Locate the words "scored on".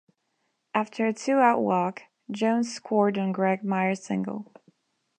2.73-3.31